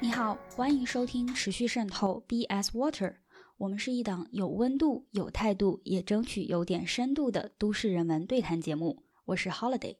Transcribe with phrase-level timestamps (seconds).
[0.00, 3.16] 你好，欢迎收听持续渗透 BS Water。
[3.56, 9.04] 我们是一档有温度、有态度，也争取有点深度的都市人文对谈节目。
[9.26, 9.98] 我是 Holiday。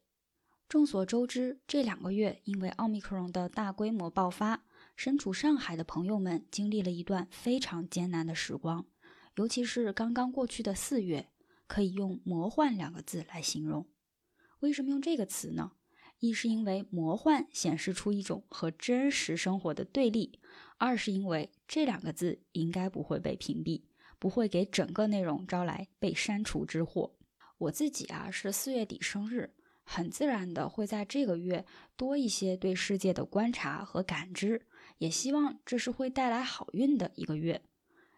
[0.67, 4.65] 众所周知，这两个月因为奥密克戎的大规模爆发，
[4.97, 8.85] 身处上海的朋友们经历了一段非常艰难的时光。
[9.35, 11.29] 尤其是刚刚过去的四月，
[11.67, 13.87] 可以用“魔幻”两个字来形容。
[14.59, 15.73] 为什么用这个词呢？
[16.19, 20.39] 一是因为魔幻显示出一种和真实生活的对立，
[20.77, 23.83] 二是因为这两个字应该不会被屏蔽，
[24.19, 27.17] 不会给整个内容招来被删除之祸。
[27.57, 29.53] 我自己啊是四月底生日，
[29.83, 31.65] 很自然的会在这个月
[31.97, 34.65] 多一些对世界的观察和感知，
[34.99, 37.61] 也希望这是会带来好运的一个月。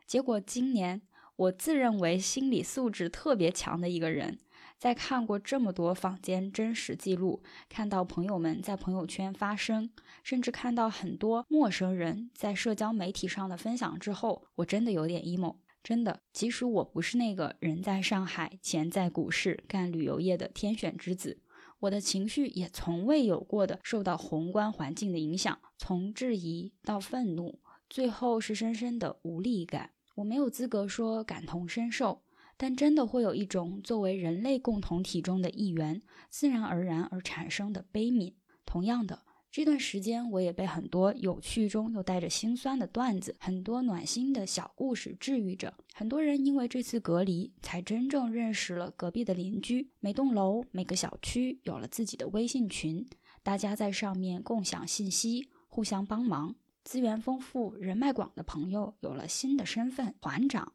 [0.05, 1.02] 结果今年
[1.35, 4.39] 我自认为心理素质特别强的一个人。
[4.77, 9.90] 在看过这么多坊间真实记录，看到朋友们在朋友圈发声，
[10.21, 15.55] 甚至看到很多陌生人在社交媒体上的分享之后，我真的有点 emo。
[15.82, 21.40] 真的，即使我不是那个人在上海、钱在股市、干旅游业的天选之子，
[21.79, 27.59] 我的情绪也从未有过的受到宏观环境的影响，从质疑到愤怒，
[27.90, 29.91] 最后是深深的无力感。
[30.16, 32.24] 我没有资格说感同身受。
[32.58, 38.34] 但真的会有一种作为人类共同体中的一员，自然而然而产生的悲悯。
[38.66, 45.74] 同样的，这段时间我也被很多有趣中又带着心酸的段子，很多暖心的小故事治愈着。
[45.93, 49.91] 很多人因为这次隔离，才真正认识了隔壁的邻居。
[49.99, 53.05] 每栋楼、每个小区有了自己的微信群，
[53.43, 56.55] 大家在上面共享信息，互相帮忙。
[56.85, 60.73] 资源丰富、人脉广的朋友有了新的身份——团长。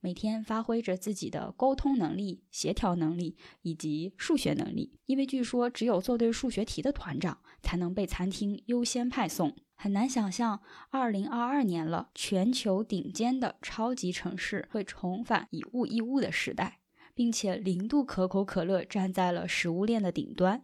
[0.00, 9.56] 每天发挥着自己的沟通能力、协调能力以及数学能力，因为据说只有做对数学题的团长才能被餐厅优先派送。
[9.74, 16.80] 很难想象，二零二二年了，全球顶尖的超级城市会重返以物易物的时代，
[17.14, 20.62] 并且零度可口可乐站在了食物链的顶端。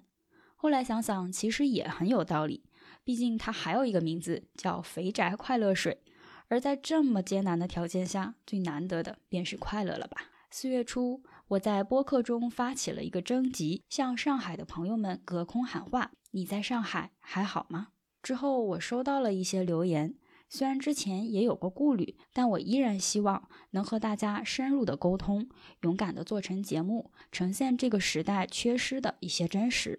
[0.55, 2.63] 后来想想，其实也很有道理，
[3.05, 6.03] 毕竟它还有一个名字叫“肥宅快乐水”。
[6.49, 10.31] 而在这么艰难的条件下，最难得的便是快乐了吧？
[10.51, 17.89] 四月初，我在播客中发起了一个征集，向上海的朋友们隔空喊话：“你在上海还好吗？”
[18.23, 20.15] 之后，我收到了一些留言，
[20.51, 25.49] 虽然之前也有过顾虑，但我依然希望能和大家深入的沟通，
[25.81, 29.99] 勇敢的做成节目，呈现这个时代缺失的一些真实。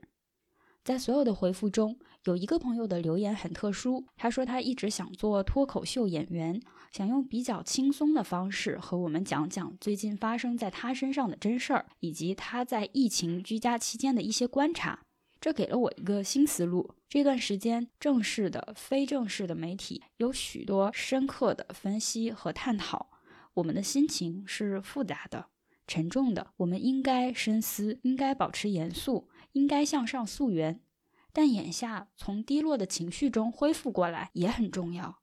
[0.84, 4.06] 在所有的回复中，有一个朋友的留言很特殊。
[4.16, 6.62] 他说他一直想做脱口秀演员，
[6.92, 15.00] 想用比较轻松的方式和我们讲讲最近发生在他身上的真事儿，以及他在疫情居家期间的一些观察。
[15.42, 16.96] 这给了我一个新思路。
[17.10, 23.10] 这段时间，正式的、非正式的媒体有许多深刻的分析和探讨。
[23.56, 25.48] 我们的心情是复杂的、
[25.86, 26.48] 沉重的。
[26.56, 29.28] 我们应该深思，应该保持严肃。
[29.52, 30.80] 应该向上溯源，
[31.34, 35.18] 但眼下从低落的情绪中恢复过来也很重要。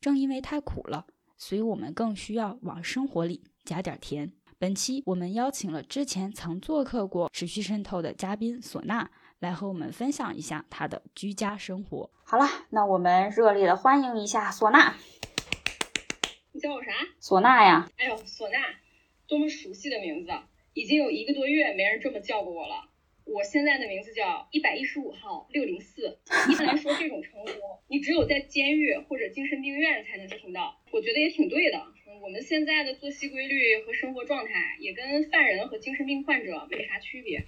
[0.00, 1.06] 正因为太苦了，
[1.38, 4.32] 所以我们更需要往生活里加点甜。
[4.58, 9.08] 本期我们邀请了之前曾做客过持续渗透的嘉宾唢呐，
[9.38, 12.10] 来和我们分享一下他的居家生活。
[12.24, 14.94] 好了，那我们热烈的欢迎一下唢呐。
[16.52, 16.90] 你叫我啥？
[17.20, 17.90] 唢呐呀。
[17.96, 18.56] 哎呦，唢呐，
[19.26, 20.30] 多么熟悉的名字！
[20.72, 22.88] 已经有一个多月没人这么叫过我了。
[23.26, 26.18] 我现在的名字叫一百一十五号六零四。
[26.48, 27.48] 一般来说，这种称呼
[27.88, 30.80] 你只有在监狱或者精神病院才能听到。
[30.92, 31.82] 我觉得也挺对的。
[32.22, 37.44] 我们现在的作息规律和生活状态也跟犯人和精神病患者没啥区别。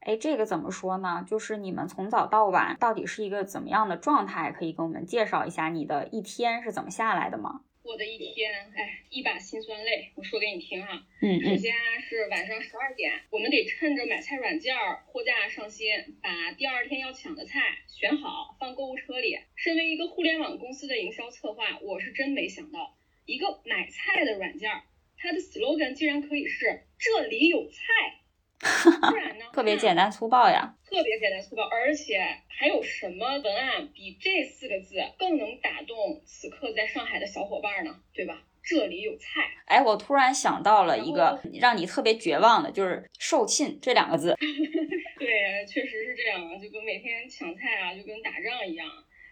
[0.00, 1.24] 哎，这个怎么说呢？
[1.26, 4.52] 就是你们从早到晚到底是一个怎么样的状态？
[4.52, 7.62] 可以跟我们介绍一下你的一天是怎么下来的吗？
[7.88, 10.12] 我的一天，哎，一把辛酸泪。
[10.14, 11.72] 我说给你听哈，嗯首先
[12.06, 14.76] 是晚上十二点，我们得趁着买菜软件
[15.06, 15.88] 货架上新，
[16.20, 19.38] 把第二天要抢的菜选好放购物车里。
[19.56, 24.70] 身为一个互联网公司的营销策划，我是真没想到，一个买菜的软件，
[25.16, 28.17] 它的 slogan 竟然可以是这里有菜。
[28.60, 29.44] 不然呢？
[29.52, 30.74] 特别简单粗暴呀！
[30.84, 32.18] 特别简单粗暴，而且
[32.48, 38.00] 还有什么文案比这四个字更能打动此刻在上海的小伙伴呢？
[38.12, 38.42] 对吧？
[38.62, 39.42] 这里有菜。
[39.66, 44.36] 哎，我突然想到了一个让你特别绝望的，就是售罄这两个字。
[45.18, 48.86] 对，确实是这样啊，就跟每天抢菜啊，就跟打仗一样。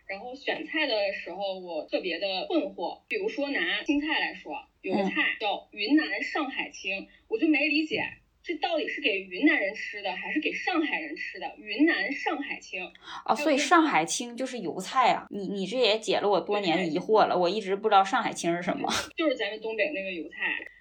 [0.06, 3.02] 然后选菜的时候，我特别的困惑。
[3.08, 8.04] 比如说拿青菜来说，有个菜叫云南上海青，我就没理解。
[8.46, 11.52] 这到底是给云南人吃的还是给上海人吃的？
[11.58, 12.80] 云南上海青
[13.24, 15.26] 哦，所以上海青就是油菜啊。
[15.30, 18.88] 你你这也解了我多年的疑惑了，我一直不知道上海青是什么。
[19.18, 20.36] 就是咱们东北那个油菜。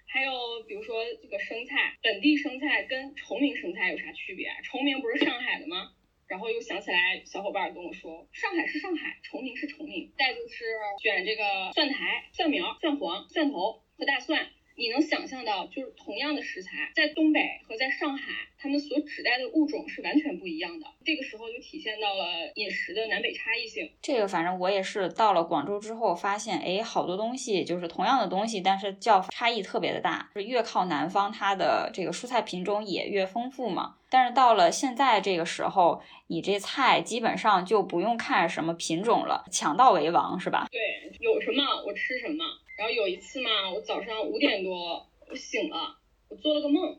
[0.06, 0.30] 还有
[0.68, 4.46] 比如说这个生菜，本地生菜跟崇明生菜有啥区别？
[4.62, 5.90] 崇明不是上海的吗？
[6.28, 10.12] 然后又想起来，小伙伴跟我说，上海是上海，崇明是崇明。
[10.16, 10.64] 再就是
[11.02, 11.42] 选这个
[11.74, 14.46] 蒜苔、蒜苗、蒜黄、蒜头和大蒜。
[14.76, 20.86] 你能想象到，就是同样的食材，在东北和在上海，它们所指代的物种是完全不一样的。
[21.02, 23.90] 这个时候就体现到了饮食的南北差异性。
[24.02, 30.30] 这个反正我也是到了广州之后发现，哎，好多东西就是同样的东西，但是叫差异特别的大。
[30.34, 33.96] 是越靠南方，它的这个蔬菜品种也越丰富嘛。
[34.10, 40.66] 但是到了现在这个时候，你这菜基本上就不用看什么品种了，抢到为王是吧？
[40.70, 40.80] 对，
[41.20, 42.44] 有什么我吃什么。
[42.76, 45.96] 然后有一次嘛，我早上五点多我醒了，
[46.28, 46.98] 我做了个梦，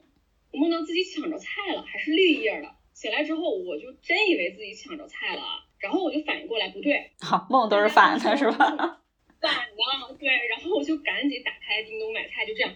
[0.51, 2.75] 我梦到自己抢着菜了，还是绿叶的。
[2.93, 5.43] 醒来之后，我就真以为自己抢着菜了，
[5.77, 8.57] 然后我就反应过来，不对， 好梦都是反的，是吧？
[9.39, 10.29] 反的，对。
[10.49, 12.73] 然后我就赶紧打开叮咚买菜，就这样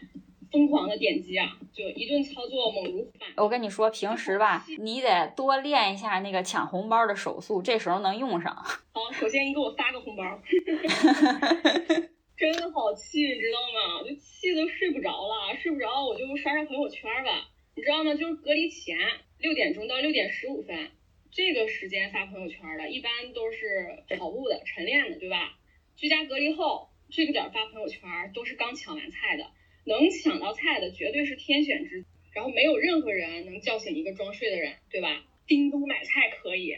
[0.52, 3.12] 疯狂的点击啊，就一顿操作猛如虎。
[3.38, 8.56] 我跟你说，平时吧，你得多练一下那个抢红包的手速，这时候能用上。
[8.94, 10.40] 好，首先你给我发个红包。
[12.42, 14.02] 真的好气，你知道吗？
[14.04, 17.48] 就气得睡不着了，睡不着我就刷刷朋友圈吧。
[17.76, 18.16] 你知道吗？
[18.16, 18.98] 就是隔离前
[19.38, 20.90] 六点钟到六点十五分
[21.32, 25.56] 这个时间发朋友圈的，一般都是跑步的、晨练的，对吧？
[25.96, 29.52] 居家隔离后这个点发朋友圈都是刚抢完菜的，
[29.86, 32.06] 能抢到菜的绝对是天选之。
[32.34, 35.24] 然后没有任何人能叫醒一个装睡的人，对吧？
[35.46, 36.76] 叮咚买菜可以，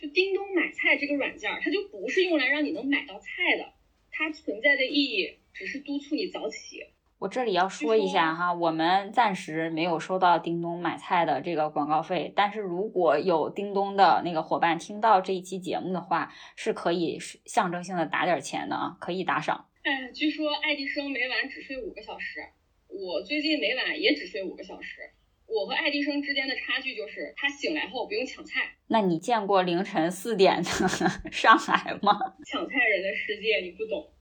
[0.00, 3.72] 就叮咚买菜这个软件，它就不是用来让你能买到菜的。
[4.18, 6.86] 它存在的意义只是督促你早起。
[7.18, 19.66] 我这里要说一下哈，我们暂时没有收到叮咚买菜的这个广告费，但是如果有叮咚的那个伙伴听到这一期节目的话，是可以象征性的打点钱的啊，可以打赏。
[19.82, 22.40] 哎，据说爱迪生每晚只睡五个小时，
[22.88, 25.10] 我最近每晚也只睡五个小时。
[25.46, 28.76] 我和爱迪生之间的差距就是他醒来后不用抢菜。
[28.88, 30.64] 那你见过凌晨四点的
[31.32, 32.18] 上海吗？
[32.44, 34.12] 抢菜人的世界你不懂。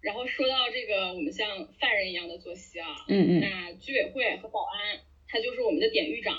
[0.00, 6.34] 然后说到这个，我们像犯人一样的作息啊，嗯嗯，那居委会和保安他就是我们的典狱长，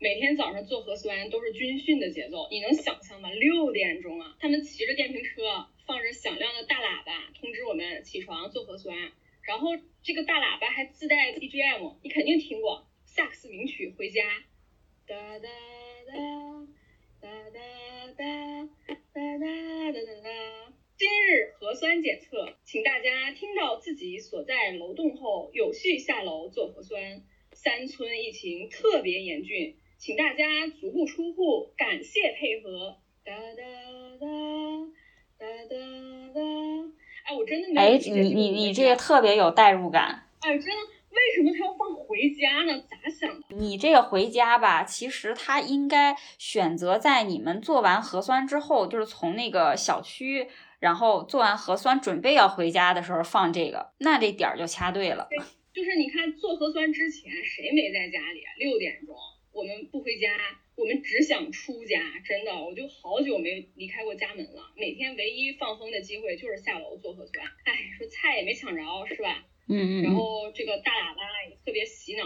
[0.00, 3.30] 每天早上做核酸都是军训的节奏，你能想象吗？
[3.30, 8.96] 六点钟啊，他们骑着电瓶车，放着响亮的大喇叭，通知我们起床做核酸。
[9.42, 9.68] 然后
[10.02, 12.88] 这个大喇叭还自带 BGM，你肯定听过。
[13.16, 14.20] 萨克斯名曲《回家》。
[15.08, 15.48] 哒哒
[16.06, 16.12] 哒
[17.22, 17.58] 哒哒
[18.12, 18.22] 哒
[19.14, 20.28] 哒哒哒哒。
[20.98, 27.22] 今日核酸检测，请大家听到自己所在楼栋后，有序下楼做核酸。
[27.54, 32.98] 三村疫情特别严峻，请大家足不出户，感谢配合。
[33.24, 33.62] 哒哒
[34.20, 34.26] 哒
[35.38, 35.74] 哒哒
[36.34, 36.40] 哒。
[37.24, 37.80] 哎，我真的没。
[37.80, 40.28] 哎，你你你这个特别有代入感。
[40.40, 40.92] 哎，真的。
[41.08, 42.84] 为什么他要放回家呢？
[43.58, 50.48] 你这个回家吧，其实他应该选择在你们做完核酸之后，就是从那个小区，
[50.78, 55.26] 然后做完核酸准备要回家的时候放这个，那这点儿就掐对了。
[55.30, 55.38] 对，
[55.72, 58.42] 就是你看做核酸之前谁没在家里？
[58.58, 59.14] 六点钟
[59.52, 60.28] 我们不回家，
[60.76, 61.98] 我们只想出家。
[62.24, 64.70] 真的，我就好久没离开过家门了。
[64.76, 67.46] 每天唯一放风的机会就是下楼做核酸。
[67.64, 69.44] 哎，说菜也没抢着，是吧？
[69.68, 72.24] 嗯嗯，然后这个大喇叭也特别洗脑，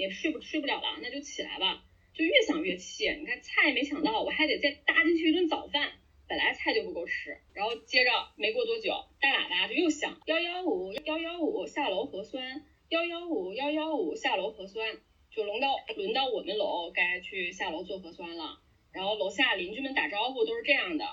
[0.00, 3.04] 也睡不睡不了了，那就起来吧，就越想越气。
[3.20, 5.92] 你看菜没抢到，我还得再搭进去一顿早饭，
[6.26, 7.36] 本来菜就不够吃。
[7.52, 14.98] 然后接着没过多久，大喇叭就又响，幺幺五幺幺五下楼核酸，幺幺五幺幺五下楼核酸，
[15.30, 18.58] 就轮到轮到我们楼该去下楼做核酸了。
[18.92, 21.04] 然后楼下邻居们打招呼都是这样的，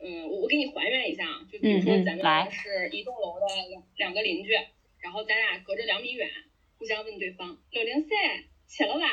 [0.00, 4.52] 嗯，我我给你还原一下，就比如说咱们是一栋楼的两两个邻居。
[4.98, 6.28] 然后咱俩隔着两米远，
[6.78, 8.10] 互相问对方：六零三
[8.68, 9.06] 吃了吧？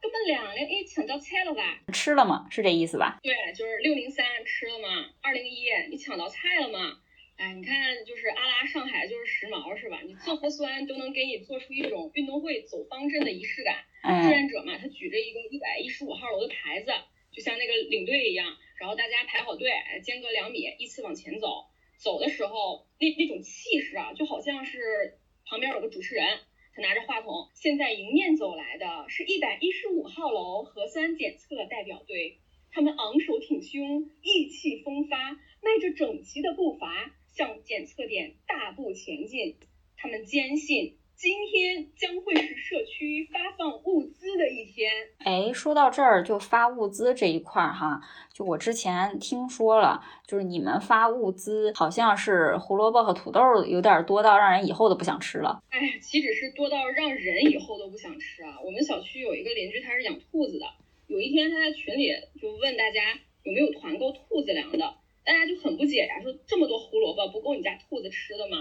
[0.00, 1.82] 根本两零一抢到菜了吧？
[1.92, 2.46] 吃了吗？
[2.50, 3.18] 是这意思吧？
[3.22, 5.10] 对，就是六零三吃了吗？
[5.20, 7.00] 二零一你抢到菜了吗？
[7.36, 10.00] 哎，你看，就是阿拉上海就是时髦是吧？
[10.06, 13.84] 你做核酸都能给你做出一种运动会走方阵的仪式感。
[14.22, 16.92] 志愿者嘛，他举着一个一百一十五号楼的牌子，
[17.32, 19.70] 就像那个领队一样，然后大家排好队，
[20.02, 21.66] 间隔两米，依次往前走。
[21.98, 26.38] 走的时候，那那种气势啊，就好像是旁边有个主持人，
[26.82, 27.50] 拿着话筒。
[27.54, 32.38] 现在迎面走来的是一百一十五号楼核酸检测代表队，
[32.70, 39.56] 他们昂首挺胸，意气风发，迈着整齐的步伐向检测点大步前进。
[39.96, 44.90] 他们坚信今天将会是社区发放物资的一天。
[45.20, 48.02] 哎，说到这儿，就发物资这一块儿哈，
[48.34, 55.62] 就我之前听说了，就是你们发物资，好像是胡萝卜和土豆有点多到让人以后都不想吃了。
[55.70, 58.60] 哎呀，岂止是多到让人以后都不想吃啊！
[58.62, 60.66] 我们小区有一个邻居，他是养兔子的。
[61.06, 64.78] 有一天他在群里就问大家有没有团购兔子粮的，
[65.24, 68.58] 大家就很不解呀，说这么多胡萝卜不够你家兔子吃的吗？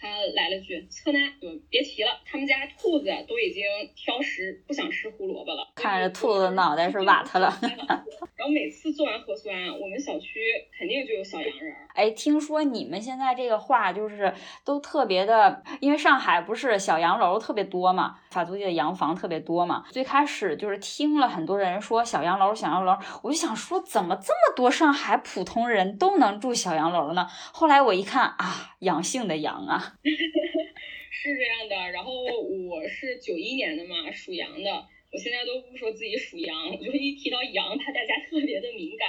[0.00, 3.64] 他来了句：“侧男，就别提了，他们家兔子都已经
[3.96, 5.66] 挑食，不想吃胡萝卜了。
[5.74, 7.52] 看着兔子的脑袋是瓦特了。
[8.38, 10.38] 然后每次做完核酸，我们小区
[10.78, 11.74] 肯定就有小洋人。
[11.94, 14.32] 哎，听说你们现在这个话就是
[14.64, 19.84] 都特别的，因为上海不是小洋楼特别多嘛，法租界的洋房特别多嘛。
[19.90, 27.26] 最开始就是听了很多人说小洋楼，小洋楼，我就想说怎么这么多上海普通人都能住小洋楼呢？
[27.52, 29.98] 后来我一看啊，阳性的阳啊。
[31.10, 34.86] 是这样的，然后我是九一年的嘛，属羊的。
[35.10, 39.08] 我现在都不说自己属羊，我就一提到羊，怕大家特别的敏感。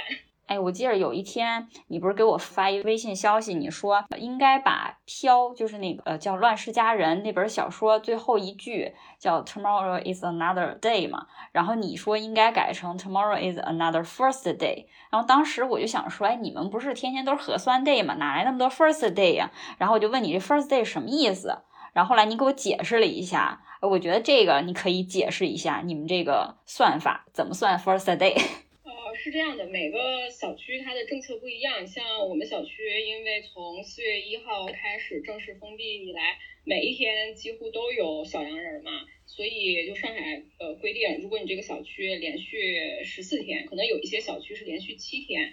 [0.50, 19.36] 哎，我记得有一天，你不是给我发一微信消息，你说应该把《飘》就是那个呃叫《乱世佳人》那本小说最后一句叫 Tomorrow is another day 嘛，然后你说应该改成 Tomorrow is another first day，然后当时我就想说，哎，你们不是天天都是核酸 day 嘛，哪来那么多 first day
[19.36, 19.52] 呀？
[19.78, 21.60] 然后我就问你这 first day 什么意思？
[21.92, 28.36] 然后后来你给我解释了一下，我觉得这个你可以解释一下，你们这个算法怎么算 first day？
[29.22, 31.86] 是这样的，每个小区它的政策不一样。
[31.86, 45.52] 像我们小区，因为从四月一号开始正式封闭以来，每一天几乎都有小阳人嘛，所以就上海呃规定，如果你这个小区连续十四天，可能有一些小区是连续七天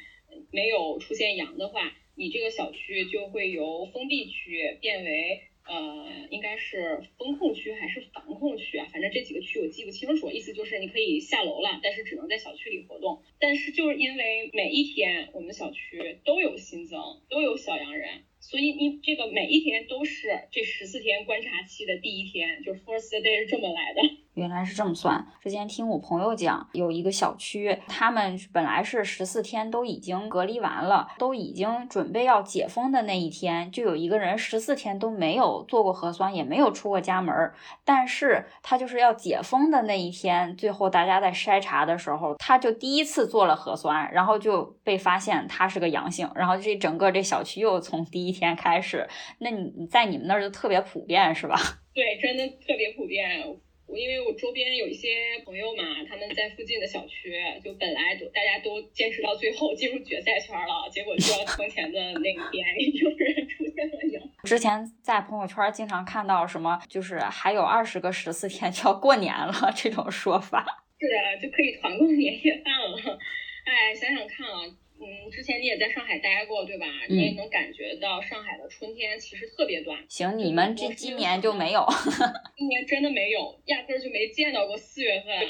[0.49, 5.41] 没有出现阳的话，你这个小区就会由封闭区变为。
[5.67, 8.87] 呃，应该是风控区还是防控区啊？
[8.91, 10.31] 反正这几个区我记不清楚。
[10.31, 13.21] 意思就是你可以下楼了，但是只能在小区里活动。
[13.39, 18.23] 但是就是因为每一天我们小区都有新增，都有小阳人。
[18.39, 24.01] 所以你这个每一天都是这十四天观察期的第一天，就 first day 是这么来的。
[24.35, 25.25] 原来是这么算。
[25.41, 37.55] 之前听我朋友讲，有一个小区，他们本来是十四天都已经隔离完了，都已经准备要解封的那一天，就有一个人十四天都没有做过核酸，也没有出过家门儿。
[37.83, 49.07] 但是他就是要解封的那一天，最后大家在筛查的时候，他就第一次做了核酸，然后就被发现他是个阳性，然后这整个这小区又从第天开始。
[49.39, 51.55] 那你你在你们那儿就特别普遍是吧？
[51.93, 53.43] 对，真的特别普遍。
[53.87, 55.07] 我因为我周边有一些
[55.45, 57.31] 朋友嘛，他们在附近的小区，
[57.63, 62.67] 就本来都大家都坚持到最后进入决赛圈了，结果就要封钱的那一天，
[63.01, 64.21] 有人出现了阳。
[64.43, 70.65] 之前在朋友圈经常看到什么，就是还有二十个十四天就要过年了 这种说法。
[70.99, 73.17] 是啊，就可以团购年夜饭了。
[73.63, 74.67] 哎，想想看啊。
[74.99, 76.87] 嗯，之前你也在上海待过，对吧？
[77.07, 80.03] 你也能感觉到上海的春天其实特别短。
[80.09, 81.85] 行，你们这今年就没有，
[82.57, 85.47] 今年真的没有，压根儿就没见到过四月份。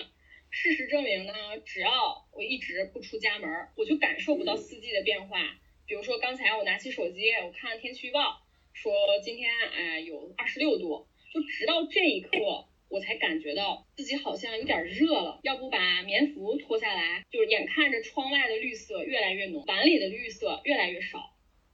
[0.50, 1.34] 事实证明呢，
[1.66, 1.90] 只要
[2.34, 5.38] 我一直不出家门，我就感受不到四季的变化。
[5.86, 8.42] 比如说刚才我拿起手机，我看了天气预报，
[8.74, 8.92] 说
[9.24, 12.30] 今天哎有二十六度，就直到这一刻。
[12.90, 17.24] 我才感觉到自己好像有点热了，要不把棉服脱下来？
[17.30, 21.20] 就是眼看着窗外的绿色越来越浓，碗里的绿色越来越少。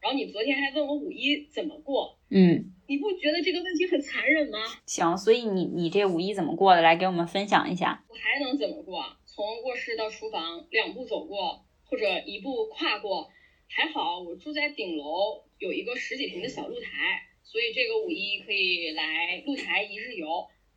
[0.02, 4.60] 然后你昨天还问我五一怎么过，嗯，你不觉得这个问题很残忍吗？
[4.86, 6.82] 行，所以你你这五一怎么过的？
[6.82, 8.04] 来给我们分享一下。
[8.10, 9.02] 我还能怎么过？
[9.26, 13.30] 从卧室到厨房两步走过，或者一步跨过。
[13.70, 20.28] 还好我住在顶楼，有一个十几平的小露台，所以这个五一可以来露台一日游。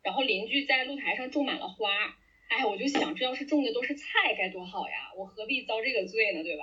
[0.07, 1.91] 然后邻居在露台上种满了花，
[2.47, 5.11] 哎，我就想，这要是种的都是菜该多好呀！
[5.19, 6.63] 我何必遭这个罪呢，对吧？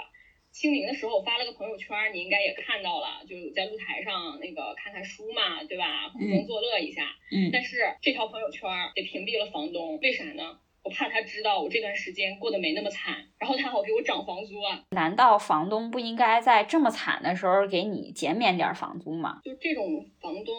[0.54, 6.08] 清明的时候我发了个朋友圈，你应该也看到了，就在露台上那个看看书嘛，对吧？
[6.08, 7.14] 苦中作乐一下。
[7.34, 7.50] 嗯。
[7.52, 10.60] 但是这条朋友圈给屏蔽了房东，为啥呢？
[10.84, 14.84] 我怕他知道我这段时间过得没那么惨，然后他好给我涨房租啊！
[14.92, 19.40] 难道房东不应该在这么惨的时候给你减免点房租吗？
[19.46, 20.54] 就这种房东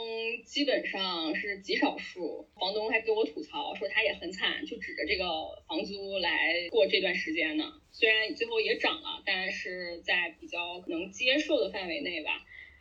[0.46, 5.24] 基本上是极少数，房东还给我吐槽说他也很惨，就指着这个
[5.68, 6.30] 房租来
[6.70, 7.64] 过这段时间呢。
[7.92, 12.30] 虽然最后也涨了，但是在比较能接受的范围内吧。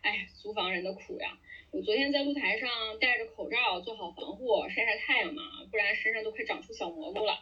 [0.01, 1.37] 哎，租房人的苦呀！
[1.73, 2.69] 我昨天在露台上
[3.01, 7.39] 戴着口罩，做好防护，晒晒太阳嘛，不然身上都快长出小蘑菇了。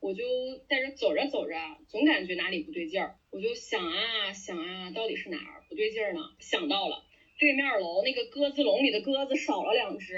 [0.00, 0.24] 我就
[0.68, 1.54] 在这走着走着，
[1.86, 3.14] 总感觉哪里不对劲儿。
[3.30, 6.20] 我就想啊想啊，到底是哪儿不对劲儿呢？
[6.40, 7.04] 想到了，
[7.38, 10.16] 对面楼那个鸽子笼里的鸽子少了两只。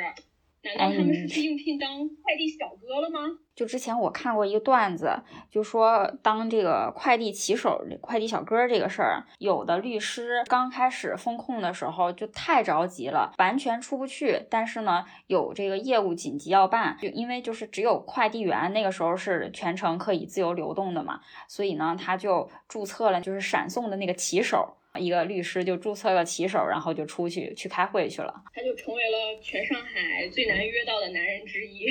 [0.62, 1.88] 难道他们是去应聘当
[2.22, 3.20] 快递小哥了吗？
[3.54, 14.46] 就之前我看过一个段子，就说当这个快递骑手、快递小哥这个事儿，有的律师刚开始风控的时候就太着急了，完全出不去。
[14.50, 24.76] 但是呢，有这个业务紧急要办，就因为就是只有快递员那个时候是全程可以自由流动的嘛，所以呢，他就注册了就是闪送的那个骑手。
[24.98, 28.34] 一个律师就注册了骑手，然后就出去去开会去了。
[28.52, 31.86] 他就成为了全上海最难约到的男人之一。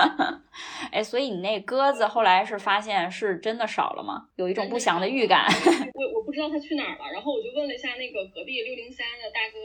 [0.90, 4.28] 哎，所以你那鸽子后来是发现是真的少了吗？
[4.36, 5.46] 有一种不祥的预感。
[5.94, 9.58] 我我不知道他去哪儿了，然后我就问了一下那个隔壁六零三的大哥，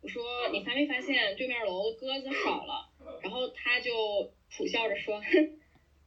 [0.00, 2.88] 我说你发没发现对面楼的鸽子少了？
[3.22, 3.92] 然后他就
[4.56, 5.20] 苦笑着说。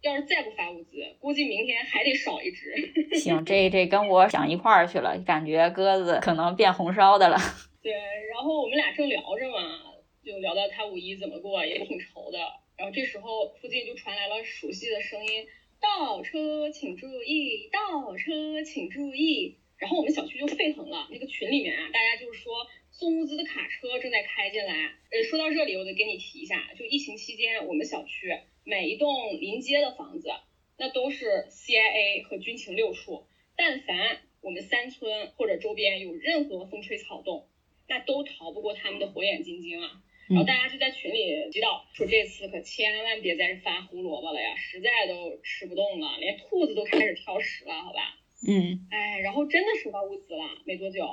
[0.05, 2.73] 要是再不发物资，估计明天还得少一只。
[3.17, 7.37] 行，这这跟我想一块儿去了，感觉鸽子可能变红烧的了。
[7.81, 7.91] 对，
[8.31, 9.81] 然后我们俩正聊着嘛，
[10.23, 12.37] 就聊到他五一怎么过，也挺愁的。
[12.77, 15.47] 然后这时候附近就传来了熟悉的声音
[15.81, 22.53] ：“倒车请注意，倒车请注意。”然后我们小区就沸腾了，那个群里面啊，大家就是说
[22.97, 24.73] 送物资的卡车正在开进来。
[25.11, 28.33] 呃，说到这里，我得给你提一下，就疫情期间我们小区。
[28.63, 30.29] 每一栋临街的房子，
[30.77, 33.27] 那都是 CIA 和军情六处。
[33.57, 37.49] 但凡我们三村或者周边有任何风吹草动，
[37.89, 40.01] 那都逃不过他们的火眼金睛啊。
[40.29, 48.17] 然后大家就在群里祈祷，说这次可千万别再发胡萝卜了呀，实在都吃不动了，连兔子都开始挑食了，好吧？
[48.47, 48.87] 嗯。
[48.89, 51.05] 哎，然后真的收到物资了，没多久，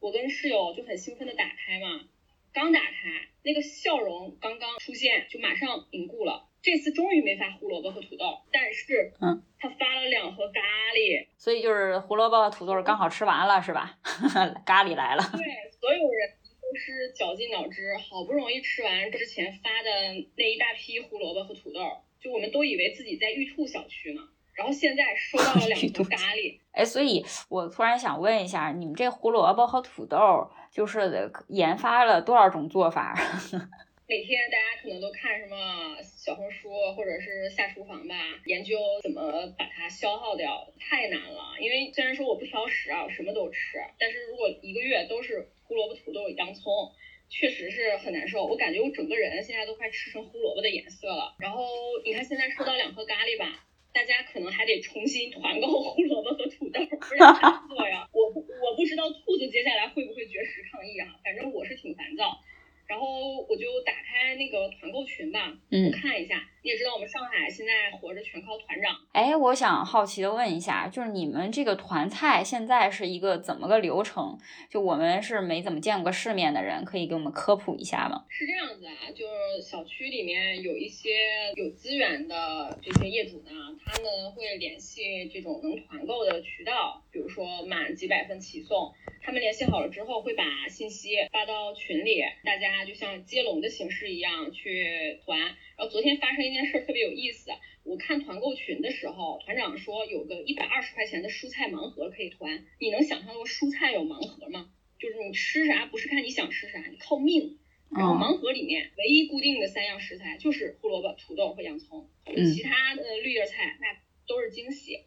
[0.00, 2.08] 我跟室友就很兴奋的打开嘛，
[2.52, 6.48] 刚打开，那个笑容刚刚出现，就马上凝固了。
[6.60, 10.60] 这次终于没发胡萝卜和土豆，但是，嗯，他发了两盒咖
[10.92, 13.98] 喱，所以就是胡萝卜和土豆刚好吃完了，是吧？
[14.66, 15.22] 咖喱来了。
[15.32, 19.90] 对，所有人都是绞尽脑汁，好不容易吃完之前发的
[20.36, 21.80] 那一大批胡萝卜和土豆，
[22.20, 24.28] 就我们都以为自己在玉兔小区呢，
[24.58, 26.58] 然后现在收到了两 颗咖喱。
[26.72, 33.14] 哎，所以我突然想问一下，你们这胡萝卜和土豆就是研发了多少种做法？
[34.08, 38.14] 每天大家可能都看什么小红书或者是下厨房吧，
[38.46, 39.22] 研究怎么
[39.58, 41.54] 把它消耗掉，太难了。
[41.60, 46.90] 因为虽然说我不挑食啊，我什么都吃，但是如果一个月都是胡萝卜、土豆、洋葱，
[47.28, 48.46] 确实是很难受。
[48.46, 51.36] 我感觉我整个人现在都快吃成胡萝卜的颜色了。
[51.38, 51.66] 然后
[52.02, 58.08] 你看现在收到两颗咖喱吧，大家可能还得重新团购胡萝卜和土豆，不然难做呀。
[58.12, 62.38] 我 不我不知道兔子接下来会不会绝食抗议啊，反正我是挺烦躁。
[62.86, 63.06] 然后
[63.48, 66.48] 我就打开那个团购群吧，我，看一下。
[66.62, 68.96] 你也知道我们上海现在活着全靠团长。
[69.12, 74.36] 哎，我想好奇的问一下，就是你们这个团菜现在是一个怎么个流程？
[74.68, 78.24] 就我们是没怎么见过世面的人，可以给我们科普一下吗？
[78.28, 81.10] 是这样子啊，就是小区里面有一些
[81.54, 83.50] 有资源的这些业主呢，
[83.86, 88.92] 他们会联系这种能团购的渠道，比如说满几百份起送。
[89.22, 95.54] 他们联系好了之后，会把信息发到群里，大家就像接龙的形式一样去团。
[95.78, 97.52] 然后昨天发生一件事特别有意思，
[97.84, 102.66] 我看团购群的时候，团长说有个一百二十块钱的蔬菜盲盒可以团。
[102.80, 104.72] 你能想象过蔬菜有盲盒吗？
[104.98, 107.58] 就是你吃啥不是看你想吃啥，你靠命。
[107.90, 113.86] 然后盲盒里面唯一固定的三样食材就是胡萝卜、土豆和洋葱，其他的绿叶菜那
[114.26, 115.04] 都是惊喜。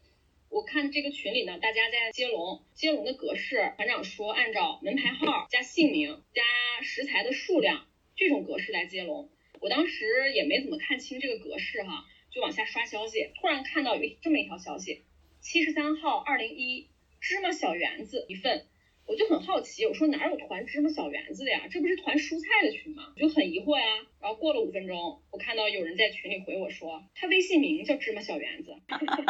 [0.48, 6.42] 我看这个群里呢，大家在接龙，接龙的格式，团长说按照门牌号加姓名加
[6.82, 9.28] 食材的数量这种格式来接龙。
[9.62, 15.04] 我当时也没怎么看清这个格式哈，就往下刷消息，突然看到有这么一条消息：
[15.40, 16.88] 七十三号二零一
[17.20, 18.66] 芝麻小圆子一份。
[19.04, 21.68] 我就很好奇，我说哪有团芝麻小圆子的呀？
[21.70, 23.12] 这不是团蔬菜的群吗？
[23.14, 23.84] 我就很疑惑呀。
[24.20, 28.74] 然后过了五分钟，我看到有人在群里回我说，他微信名叫芝麻小圆子。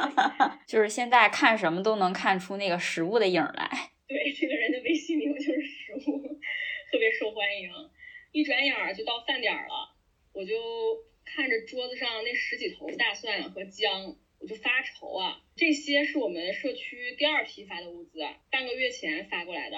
[0.67, 3.91] 就是现在看什么都能看出那个食物的影来。
[4.09, 6.21] 对，这个人的微信名就是食物，
[6.91, 7.71] 特别受欢迎。
[8.31, 9.92] 一转眼就到饭点了，
[10.33, 10.55] 我就
[11.25, 14.17] 看着桌子上那十几头大蒜和姜。
[14.43, 18.19] 我就发愁啊，这些是我们社区第二批发的物资，
[18.51, 19.77] 半个月前发过来的。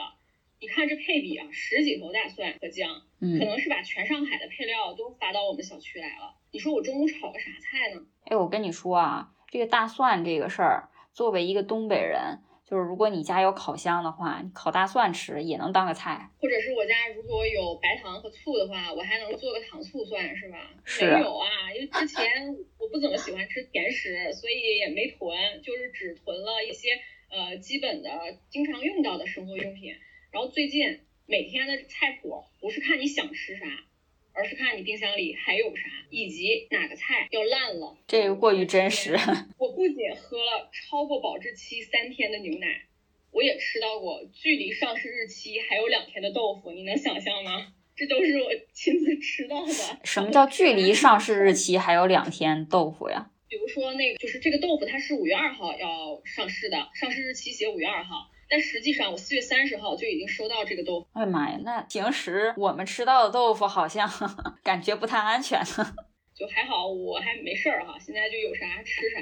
[0.58, 6.36] 你看这配比啊，十几头大蒜和姜，可能是把全上海的配料都发到我们小区来了。
[6.50, 8.06] 你说我中午炒个啥菜呢？
[8.24, 12.38] 哎，我跟你说啊，这个大蒜这个事儿，作为一个东北人。
[12.74, 16.28] 就是如果你家有烤箱的话，你烤大蒜吃也能当个菜。
[16.40, 20.74] 或者是我家如果有白糖和醋的话，我还能做个糖醋蒜，是吧？
[20.84, 21.04] 是。
[21.06, 22.26] 没有啊，因为之前
[22.76, 26.98] 我不怎么喜欢吃甜食，所以也没囤，就是只囤了一些
[27.30, 28.10] 呃基本的、
[28.50, 29.94] 经常用到的生活用品。
[30.32, 33.66] 然后最近每天的菜谱不是看你想吃啥，
[34.34, 37.96] 而是看你冰箱里还有啥，以及哪个菜要烂了。
[38.06, 39.16] 这个过于真实。
[39.58, 42.82] 我不仅喝了超过保质期三天的牛奶，
[43.30, 46.72] 我也吃到过距离上市日期还有两天的豆腐。
[46.72, 47.72] 你能想象吗？
[47.96, 49.72] 这都是我亲自吃到的。
[50.02, 53.30] 什么叫距离上市日期还有两天豆腐呀？
[53.48, 58.28] 比如说那个，就是这个豆腐它是五月二号要上市的，上市日期写五月二号。
[58.48, 61.08] 但实际上，我四月三十号就已经收到这个豆腐。
[61.12, 64.08] 哎呀妈呀，那平时我们吃到的豆腐好像
[64.62, 65.94] 感觉不太安全呢。
[66.34, 69.20] 就还好，我还没事儿哈，现在就有啥吃啥。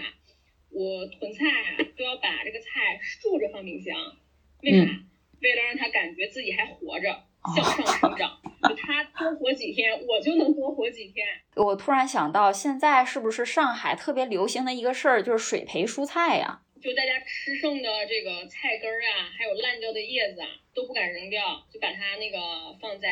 [0.70, 3.94] 我囤菜啊，都要把这个菜竖着放冰箱，
[4.62, 4.90] 为啥？
[5.42, 8.40] 为了让它感觉自己还活着，向上生长。
[8.62, 11.26] 就它多活几天，我就能多活几天。
[11.56, 16.62] 我突然想到，现在是不是上海特别流行的一个事儿，就是水培蔬菜呀？
[16.82, 23.08] 就大家吃剩的这个菜根儿啊，还有烂掉的叶子啊，都不敢扔掉，就把它那个放在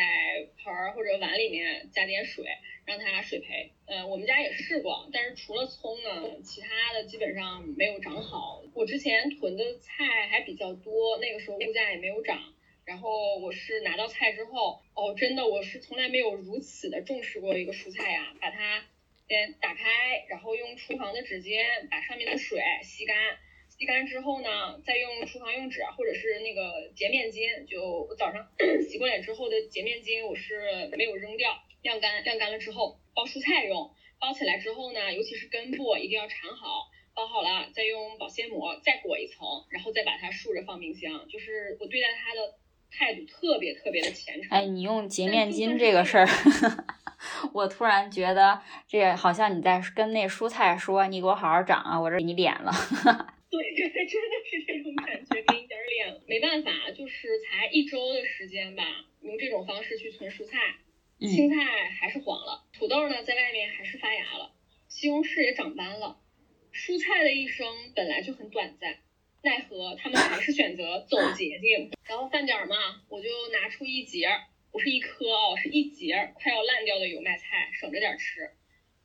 [0.59, 2.45] 盆儿或者碗里面，加点水，
[2.85, 3.71] 让它水培。
[3.87, 8.65] 呃，我们家也试过，但是除了葱呢，其他的基本上没有长好。
[8.75, 12.53] 我之前囤的菜还比较多，那个时候物价也没有涨。
[12.85, 18.85] 然后我是拿到菜之后，哦，真的，我是从来没有如此的重视过一个蔬菜呀，把它
[19.29, 23.17] 先打开，然后用厨房的纸巾把上面的水吸干。
[23.81, 28.47] 吸干之后呢，再用厨房用纸或者是那个洁面巾，就我早上
[28.87, 31.49] 洗过脸之后的洁面巾，我是没有扔掉，
[31.81, 33.91] 晾干，晾干了之后包蔬菜用，
[34.21, 41.27] 包起来之后呢，尤其是根部一定要缠好，包好了再用保鲜膜再裹一层，然后再把它竖着放冰箱。
[41.31, 42.59] 就是我对待它的
[42.91, 44.59] 态度特别特别的虔诚。
[44.59, 46.29] 哎，你用洁面巾这个事儿，
[47.55, 52.71] 我突然觉得这好像你在跟那蔬菜说，你给我好好长啊，我这给你脸了。
[53.51, 56.21] 对， 真的是这种感觉，给你点脸。
[56.27, 58.85] 没办法，就是才一周的时间吧，
[59.23, 60.77] 用这种方式去存蔬菜，
[61.19, 64.55] 青菜还是黄了，土豆呢在外面还是发芽了，
[64.89, 66.21] 西红柿也长斑了。
[66.73, 69.01] 蔬菜的一生本来就很短暂，
[69.43, 71.91] 奈何他们还是选择走捷径。
[72.07, 72.77] 然后饭点儿嘛，
[73.09, 74.29] 我就拿出一节，
[74.71, 78.53] 不是一颗哦，是一节快要烂掉的油麦菜，省着点吃，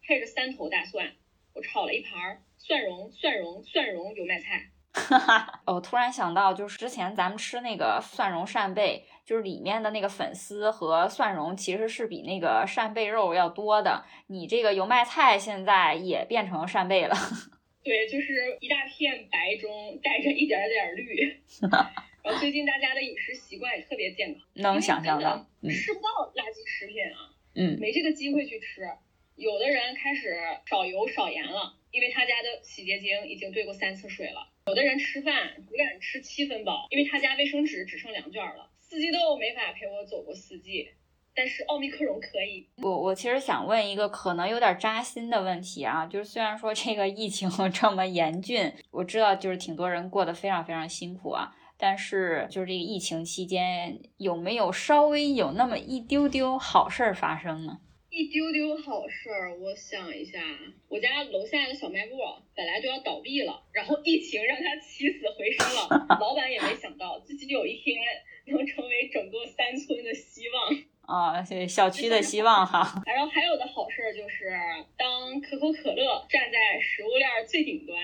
[0.04, 1.16] 配着三头大蒜，
[1.56, 2.45] 我炒了一盘。
[2.68, 5.62] 蒜蓉、蒜蓉、蒜蓉油麦菜，哈哈！
[5.68, 14.04] 我突然想到，就是之前咱们吃那个蒜蓉扇贝，就是里面的那个粉丝和蒜蓉其实是比那个扇贝肉要多的。
[14.26, 17.16] 你这个油麦菜现在也变成扇贝了，
[17.86, 21.44] 对，就是一大片白中带着一点点绿。
[22.24, 25.38] 然后最近大家的饮食习惯也特别健康，能想象到，
[25.70, 28.82] 吃不到垃圾食品啊，嗯，没这个机会去吃。
[29.36, 31.78] 有的人开始少油少盐了。
[31.92, 34.46] 因为他家的洗洁精已经兑过三次水了。
[34.68, 38.70] 有的人吃饭只敢吃七分饱，因为他家卫生纸只剩两卷了。
[38.80, 40.90] 四季豆没法陪我走过四季，
[41.34, 42.68] 但是奥密克戎可以。
[42.84, 57.80] 我我其实想问一个可能有点扎心的问题啊，就是虽然说这个疫情 这么严峻，我知道就是挺多人过得非常非常辛苦啊，但是就是这个疫情期间有没有稍微有那么一丢丢好事儿发生呢？
[58.16, 60.40] 一丢丢好事儿，我想一下，
[60.88, 62.16] 我家楼下的小卖部
[62.56, 67.98] 本来就要倒闭了，然后疫情让它起死回生了， 老板也没想到自己有一天
[68.46, 73.04] 能成为整个三村的希望啊， 小区的希望哈。
[73.06, 74.50] 然后还有的好事儿就是，
[74.98, 78.00] 当可口可乐站在食物链最顶端。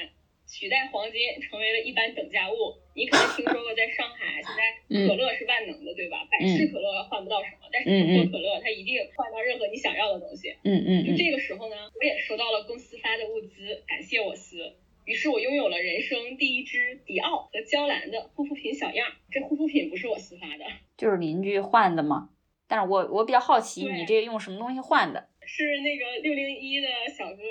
[0.62, 2.78] 取代黄金成为了一般等价物。
[2.93, 4.62] 你可能听说过，在上海现在
[5.08, 6.21] 可乐是万能的，对吧？
[6.30, 10.54] 百事可乐换不到什么，但是可口可乐它一定换到任何你想要的东西。
[10.63, 11.08] 嗯嗯。
[11.08, 14.78] 就这个时候呢，我也收到了公司发的物资，感谢我司。
[15.06, 19.08] 于是我拥有了人生第一支迪奥和娇兰的护肤品小样。
[19.32, 22.30] 这护肤品不是我司发的， 就是邻居换的吗？
[22.67, 25.28] 但是我我比较好奇，你这用什么东西换的？
[25.54, 26.88] 是那个六零一的
[27.18, 27.44] 小哥。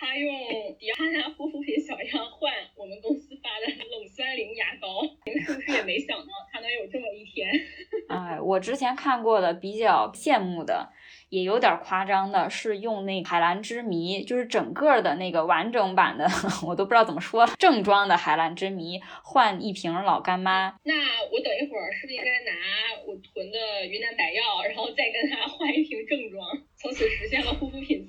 [0.00, 0.32] 他用
[0.80, 7.48] 迪奥娜护肤品小样换我们公司发的冷酸灵牙膏，您是不是也没想到他能有这么一天？
[8.08, 10.90] 哎，我之前看过的比较羡慕的。
[11.28, 16.28] 也有点夸张的，是用那海蓝之谜，就是整个的那个完整版的，
[16.66, 20.76] 我都不知道怎么说了，正装的海蓝之谜换一瓶老干妈。
[20.84, 20.92] 那
[21.32, 22.52] 我等一会儿是不是应该拿
[23.06, 28.01] 我囤的云南白药，然后再跟他换一瓶正装，从此实现了护肤品？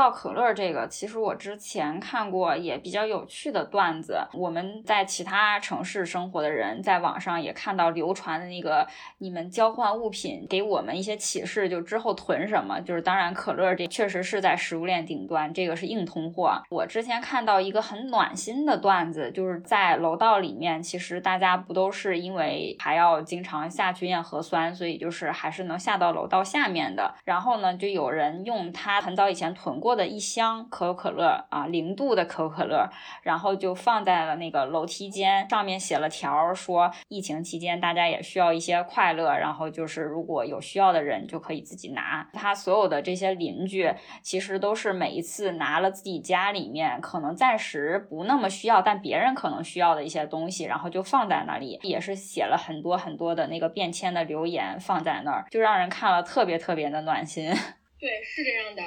[0.00, 8.84] 到可乐这个，其实我之前看过也比较有趣的段子，我们在其他城市生活的人在网上也看到流传的那个，
[9.18, 12.80] 你们交换物品给我们一些启示，就之后囤什么。
[12.80, 16.60] 就是当然，可乐这确实是在食物链顶端，这个是硬通货。
[16.68, 27.14] 我之前看到一个很暖心的段子，就是在楼道里面，其实大家不都是因为还要经常下去验核酸，所以就是还是能下到楼道下面的。
[27.24, 32.88] 然后呢，就有有人用他很早以前囤过的一箱可口可乐啊，零度的可口可乐，
[33.22, 42.28] 然后就放在了那个楼梯间，上面写了条说，疫情期间大家也需要一些快乐，然后就是如果有需要的人就可以自己拿。
[42.32, 57.52] 他所有的这些邻居其实都是每一次拿了自己家里面可能暂时不那么需要，但别人可能需要的一些东西，然后就放在那里，也是写了很多很多的那个便签的留言放在那儿，就让人看了特别特别的暖心。
[58.00, 58.82] 对，是这样的，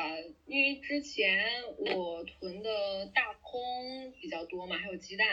[0.47, 1.45] 因为之前
[1.77, 5.27] 我囤的大葱比较多嘛，还有鸡蛋，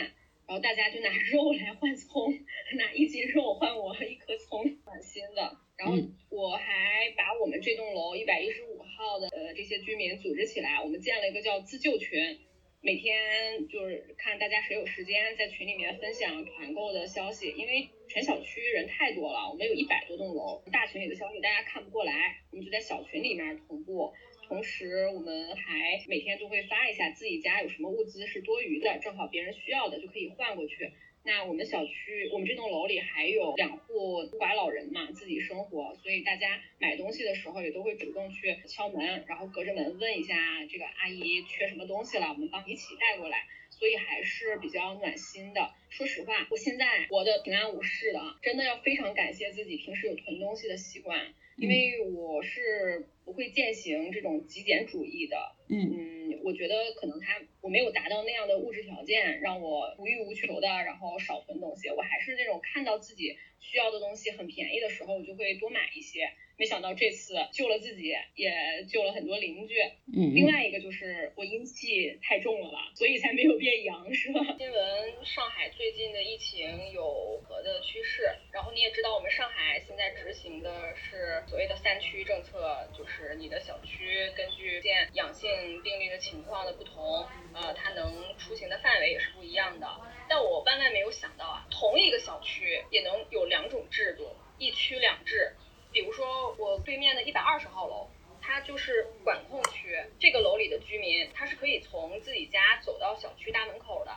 [0.46, 2.30] 然后大家就拿 肉来换葱，
[2.76, 5.56] 拿一斤肉换我一颗葱，暖心的。
[5.78, 5.96] 然后
[6.28, 12.38] 我还把我们这栋楼一百一十五号的呃这些居民组织起来，我们建了一个叫自救群。
[12.82, 24.14] 每天就是看大家谁有时间，在群里面分享团购的消息，因为全小区人太多了，我们有一百多栋楼，大群里的消息大家看不过来，我们就在小群里面同步。
[24.48, 30.90] 同时，我们还每天都会发一下自己家有什么物资是多余的，正好别人需要的就可以换过去。
[31.22, 40.34] 那我们小区，我们这栋楼里还有两户孤寡老人嘛，自己生活，所以大家买东西的时候也都会主动去敲门，然后隔着门问一下
[40.70, 45.74] 这个阿姨缺什么东西了，我们帮你一起带过来，所以还是比较暖心的。
[45.90, 55.36] 说实话，我现在活得平安无事的，真的要非常感谢自己平时有囤东西的习惯，因为我是不会践行这种极简主义的。
[55.68, 61.90] 嗯嗯，我觉得可能他我没有达到那样的物质条件，让我无欲无求的，然后少囤东西。
[61.90, 66.28] 我还是那种看到自己需要的东西很便宜的时候，我就会多买一些。
[66.58, 68.52] 没想到这次救了自己，也
[68.86, 69.76] 救了很多邻居。
[70.12, 74.44] 嗯，另外一个就是我阴气太重了吧，所以才没有变阳，是吧？
[74.58, 78.24] 新闻：上海最近的疫情有和的趋势。
[78.52, 89.86] 然后你也知道，我们上海现在执行的是所谓的三区政策，就是你的小区根据见阳性病例的情况的不同，呃，它能出行的范围也是不一样的。
[90.28, 95.54] 但我万万没有想到啊，同一个小区也能有两种制度，一区两制。
[95.92, 98.08] 比如说我对面的一百二十号楼，
[98.40, 104.12] 它就是管控区，这个楼里的居民他是可以从自己家走到小区大门口的，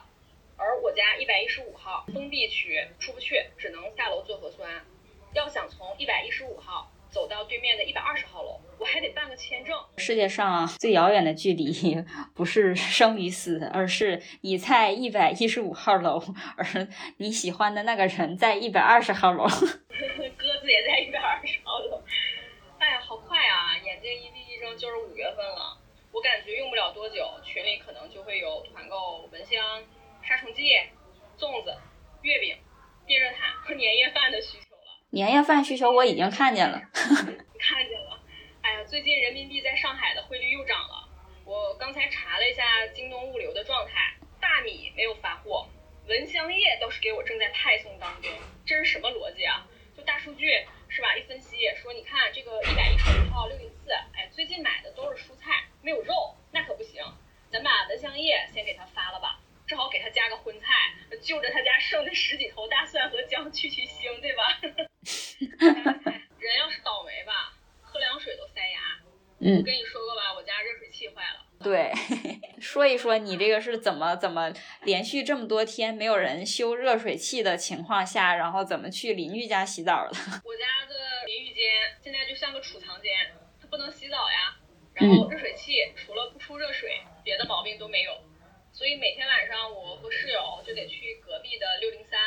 [0.56, 4.86] 而我家一百一十五号封闭区出不去，只能下楼做核酸。
[5.34, 8.62] 要想从一百一十五号走到对面的一百二十号楼，
[10.04, 12.04] 世界上最遥远的距离
[12.36, 16.22] 不是生与死，而是你在一百一十五号楼，
[16.58, 16.66] 而
[17.20, 19.46] 你喜欢的那个人在一百二十号楼。
[19.48, 22.04] 鸽子也在一百二十号楼。
[22.80, 23.78] 哎呀，好快啊！
[23.78, 25.80] 眼睛一闭一睁就是五月份了。
[26.12, 29.82] 我感觉用不了多久，群里可能就会有团购蚊香、
[30.22, 30.76] 杀虫剂、
[31.40, 31.74] 粽子、
[32.24, 32.58] 月饼、
[33.08, 35.00] 电热毯和年夜饭的需求了。
[35.12, 36.82] 年夜饭需求我已经看见了。
[36.92, 38.20] 看见了。
[38.64, 41.10] 哎呀，最近人民币在上海的汇率又涨了。
[41.44, 45.68] 我刚才查了一下京东物流的状态，大米没有发货，
[46.08, 48.32] 蚊香液倒是给我正在派送当中。
[48.66, 49.68] 这是什么逻辑啊？
[49.98, 50.48] 就大数据
[50.88, 51.14] 是吧？
[51.18, 57.04] 一分析说，你看这个一百一十五号六零四，哎，最近买的都是蔬菜，没有肉，那可不行。
[57.52, 64.58] 咱把蚊香液先给他发了吧，正好给他加个荤菜，就着他家剩的十几头大蒜和姜去去腥，对吧？
[66.40, 67.53] 人要是倒霉吧，喝
[68.04, 69.00] 凉水都塞牙。
[69.40, 71.40] 嗯，我跟你说过吧，我家热水器坏了。
[71.64, 71.92] 对，
[72.60, 74.52] 说一说你这个是怎么怎么
[74.84, 80.12] 连续这么多天没有人修热水器的情况下，然后怎么去邻居家洗澡的？
[80.44, 81.64] 我家的淋浴间
[82.02, 83.12] 现在就像个储藏间，
[83.62, 84.60] 它不能洗澡呀。
[84.94, 88.12] 然后热水器除了不出热水，别的毛病都没有。
[88.72, 92.20] 所以每天晚上我和室友就得去隔壁的六零三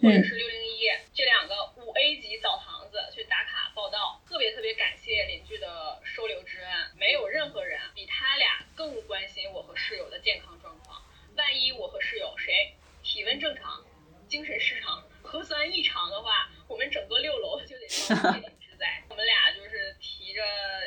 [0.00, 4.20] 或者是六零一这两个五 A 级澡堂子去打卡报道。
[4.28, 11.02] 特别特别感谢邻居的收留之恩，没有任何人比他俩更关心我和室友的健康状况。
[11.36, 13.84] 万一我和室友谁体温正常、
[14.28, 19.02] 精神失常、核酸异常的话，我们整个六楼就得遭灭顶之灾。
[19.08, 20.42] 我们俩就是提着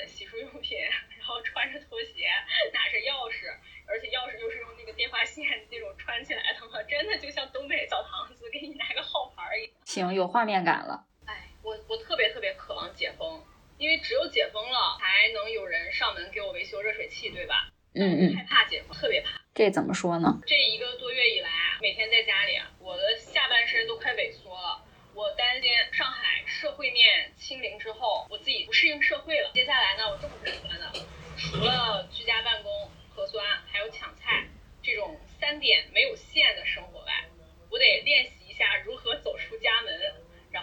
[0.08, 2.30] 洗漱用品，然后穿着拖鞋，
[2.74, 3.52] 拿着钥匙，
[3.88, 9.74] 而且钥匙又是用那个电话线那种穿起来的嘛，真的就像东北澡堂子给你拿个号牌一样。
[9.86, 11.06] 行，有画面感了。
[11.64, 13.42] 哎，我我特别特别渴望解封，
[13.78, 17.70] 因为只有解封了，才能有人上门给我维修热水器，对吧？
[17.96, 18.36] 嗯嗯。
[18.36, 19.42] 害怕解封，特别怕。
[19.56, 20.42] 这怎么说呢？
[20.46, 21.50] 这一个多月以来，
[21.82, 24.84] 每天在家里，我的下半身都快萎缩了。
[25.14, 29.52] 我担心上海社会面清零之后，我自己不适应社会了。
[29.54, 30.92] 接下来呢，我这么不喜欢的，
[31.38, 34.44] 除了居家办公、核酸，还有抢菜
[34.82, 37.26] 这种三点没有线的生活外，
[37.70, 39.94] 我得练习一下如何走出家门。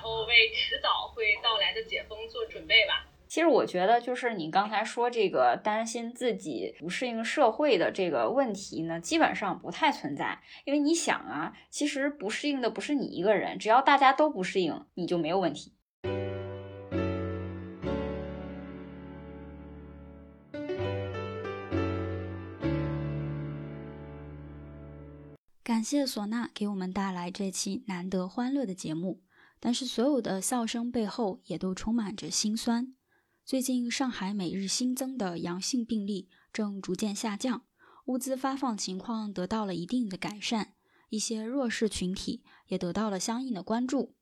[0.01, 3.07] 然后为迟早会到来的解封做准备吧。
[3.29, 10.41] 其实我我觉得就是你刚才说这个担心自己不适应社会的这个问题呢，基本上不太存在。
[10.65, 15.75] 因为你想啊，其实不适应的不是你一个人，只要大家都不适应，你就没有问题。
[25.63, 29.21] 感谢唢呐给我们带来这期难得欢乐的节目，
[29.61, 32.95] 但是所有的笑声背后也都充满着心酸。
[33.45, 37.65] 最近上海每日新增的阳性病例正逐渐下降，
[38.07, 40.75] 物资发放情况得到了一定的改善，
[41.09, 44.17] 一些弱势群体也得到了相应的关注。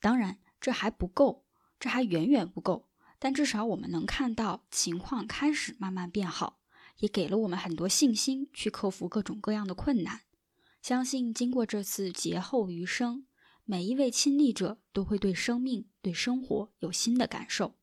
[0.00, 1.44] 当然，这还不够，
[1.80, 6.60] 这还远远不够，但至少我们能看到情况开始慢慢变好，
[6.98, 10.20] 也给了我们很多信心去克服各种各样的困难。
[10.82, 13.26] 相信经过这次劫后余生，
[13.66, 17.76] 每一位亲历者都会对生命、对生活有新的感受，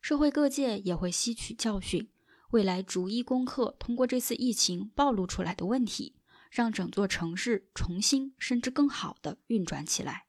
[0.00, 2.08] 社会各界也会吸取教训，
[2.52, 6.16] 未来逐一攻克通过这次疫情暴露出来的问题，
[6.50, 10.26] 让整座城市重新甚至更好的运转起来。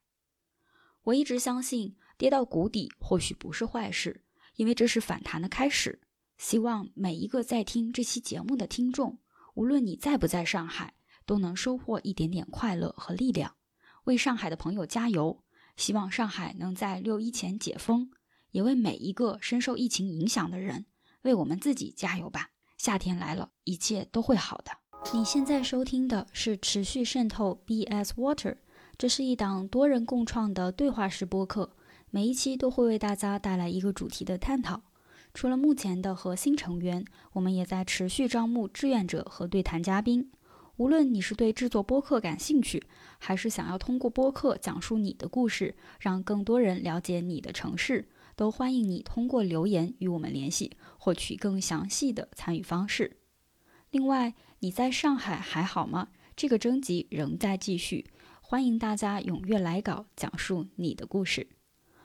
[1.04, 4.22] 我一直相信，跌到谷底或许不是坏事，
[4.56, 6.02] 因为这是反弹的开始。
[6.36, 9.18] 希望每一个在听这期节目的听众，
[9.54, 10.94] 无论你在不在上海。
[11.26, 13.54] 都能收获一点点快乐和力量，
[14.08, 15.44] 为上海的朋友加油！
[15.76, 18.10] 希望上海能在六一前解封，
[18.52, 20.86] 也为每一个深受疫情影响的人，
[21.22, 22.48] 为我们自己加油吧！
[22.78, 24.70] 夏天来了，一切都会好的。
[25.12, 28.56] 你现在收听的是持续渗透 BS Water，
[28.96, 31.76] 这是一档多人共创的对话式播客，
[32.10, 34.80] 每一期都会为大家带来一个主题的探讨。
[35.34, 40.32] 除了目前的核心成员，我们也在持续招募志愿者和对谈嘉宾。
[40.78, 42.84] 无论你是对制作播客感兴趣，
[43.18, 53.16] 还是想要通过播客讲述你的故事，让更多人了解你的城市，都欢迎你通过留言与我们联系，获取更详细的参与方式。
[53.90, 56.10] 另外，你在上海还好吗？
[56.36, 58.06] 这个征集仍在继续，
[58.40, 61.48] 欢迎大家踊跃来稿，讲述你的故事。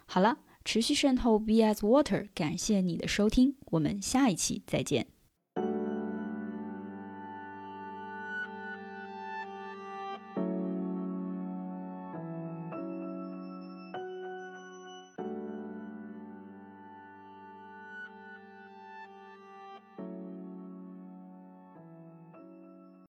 [0.07, 5.12] 好了，持续渗透 BS Water，感谢你的收听，我们下一期再见。